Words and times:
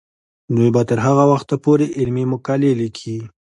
دوی 0.55 0.69
به 0.75 0.81
تر 0.89 0.99
هغه 1.07 1.23
وخته 1.31 1.55
پورې 1.63 1.93
علمي 1.99 2.25
مقالې 2.33 2.71
لیکي. 2.79 3.17